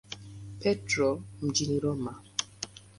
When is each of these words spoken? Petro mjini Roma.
Petro 0.59 1.21
mjini 1.41 1.79
Roma. 1.79 2.21